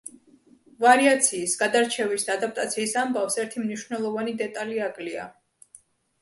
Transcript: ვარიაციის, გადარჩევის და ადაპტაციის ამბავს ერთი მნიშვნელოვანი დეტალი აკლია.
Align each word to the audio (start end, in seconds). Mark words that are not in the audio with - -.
ვარიაციის, 0.85 1.53
გადარჩევის 1.59 2.25
და 2.29 2.33
ადაპტაციის 2.37 2.95
ამბავს 3.03 3.37
ერთი 3.45 3.63
მნიშვნელოვანი 3.67 4.35
დეტალი 4.41 4.83
აკლია. 4.89 5.29